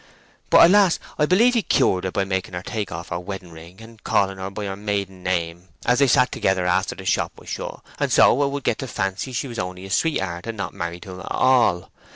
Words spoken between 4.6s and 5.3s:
her maiden